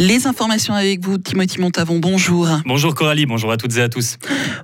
[0.00, 2.48] Les informations avec vous, Timothy Montavon, bonjour.
[2.64, 4.16] Bonjour Coralie, bonjour à toutes et à tous.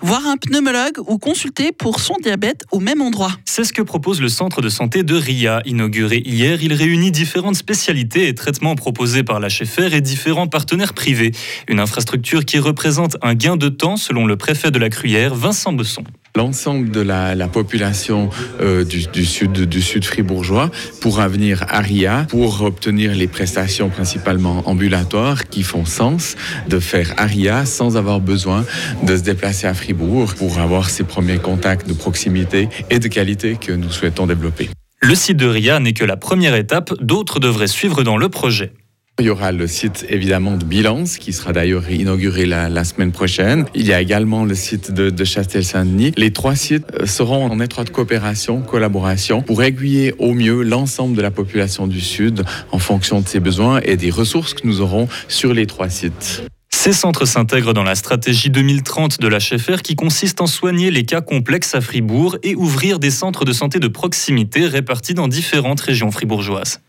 [0.00, 3.32] Voir un pneumologue ou consulter pour son diabète au même endroit.
[3.44, 5.60] C'est ce que propose le centre de santé de RIA.
[5.64, 9.48] Inauguré hier, il réunit différentes spécialités et traitements proposés par la
[9.92, 11.32] et différents partenaires privés.
[11.66, 15.72] Une infrastructure qui représente un gain de temps selon le préfet de la Cruyère, Vincent
[15.72, 16.04] Besson
[16.36, 18.28] l'ensemble de la, population
[18.60, 20.68] euh, du, sud du sud fribourgeois
[21.00, 26.34] pourra venir à RIA pour obtenir les prestations principalement ambulatoires qui font sens
[26.68, 28.64] de faire RIA sans avoir besoin
[29.04, 33.56] de se déplacer à Fribourg pour avoir ces premiers contacts de proximité et de qualité
[33.56, 34.70] que nous souhaitons développer.
[35.02, 38.72] Le site de RIA n'est que la première étape, d'autres devraient suivre dans le projet.
[39.20, 43.64] Il y aura le site évidemment de Bilance qui sera d'ailleurs inauguré la, semaine prochaine.
[43.72, 46.12] Il y a également le site de, de Chastel-Saint-Denis.
[46.16, 51.22] Les trois sites euh, seront en étroite coopération, collaboration pour aiguiller au mieux l'ensemble de
[51.22, 55.06] la population du Sud en fonction de ses besoins et des ressources que nous aurons
[55.28, 56.42] sur les trois sites.
[56.72, 61.04] Ces centres s'intègrent dans la stratégie 2030 de la HFR qui consiste en soigner les
[61.04, 65.80] cas complexes à Fribourg et ouvrir des centres de santé de proximité répartis dans différentes
[65.80, 66.80] régions fribourgeoises.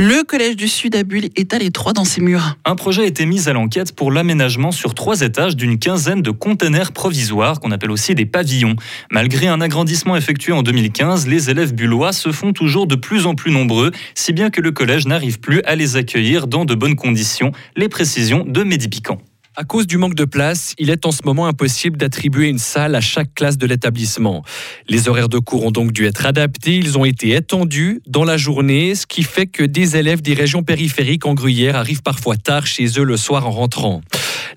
[0.00, 2.56] Le Collège du Sud à Bulle est à l'étroit dans ses murs.
[2.64, 6.30] Un projet a été mis à l'enquête pour l'aménagement sur trois étages d'une quinzaine de
[6.30, 8.76] containers provisoires qu'on appelle aussi des pavillons.
[9.10, 13.34] Malgré un agrandissement effectué en 2015, les élèves bullois se font toujours de plus en
[13.34, 16.96] plus nombreux, si bien que le collège n'arrive plus à les accueillir dans de bonnes
[16.96, 17.52] conditions.
[17.76, 19.18] Les précisions de Mehdi Piquant.
[19.60, 22.94] À cause du manque de place, il est en ce moment impossible d'attribuer une salle
[22.94, 24.44] à chaque classe de l'établissement.
[24.88, 28.36] Les horaires de cours ont donc dû être adaptés, ils ont été étendus dans la
[28.36, 32.66] journée, ce qui fait que des élèves des régions périphériques en Gruyère arrivent parfois tard
[32.66, 34.00] chez eux le soir en rentrant.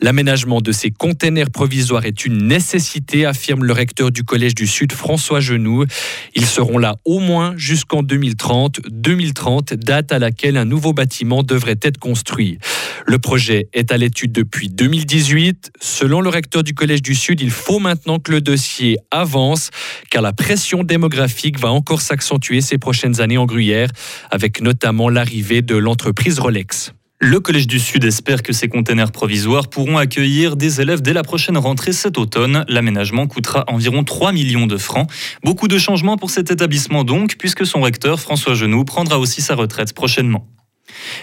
[0.04, 4.94] L'aménagement de ces containers provisoires est une nécessité, affirme le recteur du Collège du Sud,
[4.94, 5.86] François Genoux.
[6.34, 8.80] Ils seront là au moins jusqu'en 2030.
[8.90, 12.58] 2030, date à laquelle un nouveau bâtiment devrait être construit.
[13.06, 15.72] Le projet est à l'étude depuis 2018.
[15.80, 19.70] Selon le recteur du Collège du Sud, il faut maintenant que le dossier avance,
[20.10, 23.90] car la pression démographique va encore s'accentuer ces prochaines années en Gruyère,
[24.32, 26.92] avec notamment l'arrivée de l'entreprise Rolex.
[27.24, 31.22] Le Collège du Sud espère que ces containers provisoires pourront accueillir des élèves dès la
[31.22, 32.66] prochaine rentrée cet automne.
[32.68, 35.08] L'aménagement coûtera environ 3 millions de francs.
[35.44, 39.54] Beaucoup de changements pour cet établissement donc, puisque son recteur, François Genoux, prendra aussi sa
[39.54, 40.48] retraite prochainement.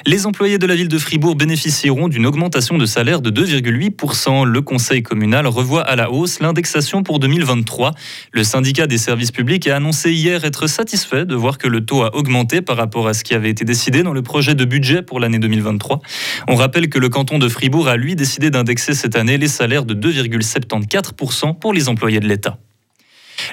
[0.07, 4.45] Les employés de la ville de Fribourg bénéficieront d'une augmentation de salaire de 2,8%.
[4.45, 7.93] Le conseil communal revoit à la hausse l'indexation pour 2023.
[8.33, 12.03] Le syndicat des services publics a annoncé hier être satisfait de voir que le taux
[12.03, 15.03] a augmenté par rapport à ce qui avait été décidé dans le projet de budget
[15.03, 16.01] pour l'année 2023.
[16.49, 19.85] On rappelle que le canton de Fribourg a lui décidé d'indexer cette année les salaires
[19.85, 22.59] de 2,74% pour les employés de l'État.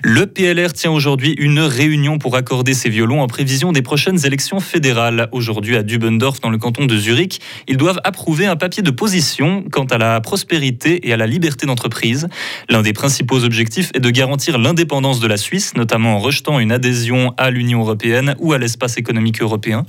[0.03, 4.59] Le PLR tient aujourd'hui une réunion pour accorder ses violons en prévision des prochaines élections
[4.59, 5.29] fédérales.
[5.31, 9.63] Aujourd'hui à Dubendorf, dans le canton de Zurich, ils doivent approuver un papier de position
[9.71, 12.27] quant à la prospérité et à la liberté d'entreprise.
[12.69, 16.71] L'un des principaux objectifs est de garantir l'indépendance de la Suisse, notamment en rejetant une
[16.71, 19.85] adhésion à l'Union européenne ou à l'espace économique européen.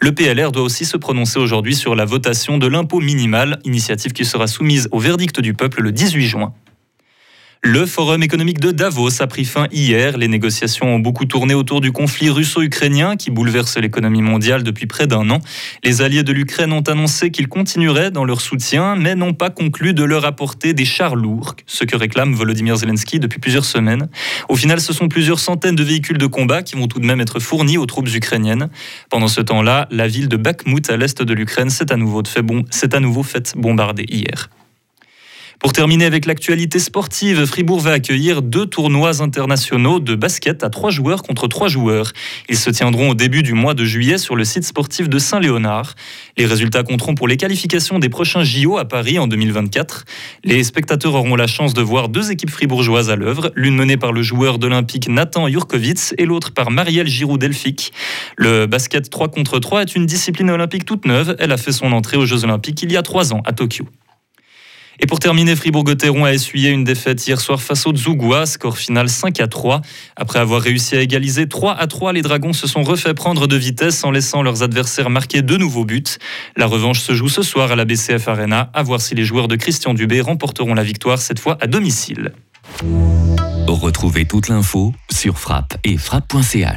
[0.00, 4.24] Le PLR doit aussi se prononcer aujourd'hui sur la votation de l'impôt minimal, initiative qui
[4.24, 6.54] sera soumise au verdict du peuple le 18 juin.
[7.62, 10.16] Le forum économique de Davos a pris fin hier.
[10.16, 15.06] Les négociations ont beaucoup tourné autour du conflit russo-ukrainien qui bouleverse l'économie mondiale depuis près
[15.06, 15.40] d'un an.
[15.84, 19.92] Les alliés de l'Ukraine ont annoncé qu'ils continueraient dans leur soutien, mais n'ont pas conclu
[19.92, 24.08] de leur apporter des chars lourds, ce que réclame Volodymyr Zelensky depuis plusieurs semaines.
[24.48, 27.20] Au final, ce sont plusieurs centaines de véhicules de combat qui vont tout de même
[27.20, 28.70] être fournis aux troupes ukrainiennes.
[29.10, 33.54] Pendant ce temps-là, la ville de Bakhmut à l'est de l'Ukraine s'est à nouveau fait,
[33.54, 34.48] bombarder hier.
[35.60, 40.88] Pour terminer avec l'actualité sportive, Fribourg va accueillir deux tournois internationaux de basket à trois
[40.88, 42.12] joueurs contre trois joueurs.
[42.48, 45.96] Ils se tiendront au début du mois de juillet sur le site sportif de Saint-Léonard.
[46.38, 50.06] Les résultats compteront pour les qualifications des prochains JO à Paris en 2024.
[50.44, 54.12] Les spectateurs auront la chance de voir deux équipes fribourgeoises à l'œuvre, l'une menée par
[54.12, 57.92] le joueur d'Olympique Nathan Jurkovic et l'autre par Marielle Giroud-Delphic.
[58.38, 61.36] Le basket 3 contre 3 est une discipline olympique toute neuve.
[61.38, 63.84] Elle a fait son entrée aux Jeux olympiques il y a trois ans à Tokyo.
[65.02, 69.08] Et pour terminer, Fribourg-Gotteron a essuyé une défaite hier soir face au Zougoua, score final
[69.08, 69.80] 5 à 3.
[70.14, 73.56] Après avoir réussi à égaliser 3 à 3, les Dragons se sont refait prendre de
[73.56, 76.04] vitesse en laissant leurs adversaires marquer de nouveaux buts.
[76.54, 79.48] La revanche se joue ce soir à la BCF Arena, à voir si les joueurs
[79.48, 82.32] de Christian Dubé remporteront la victoire cette fois à domicile.
[83.66, 86.68] Retrouvez toute l'info sur frappe et frappe.ch.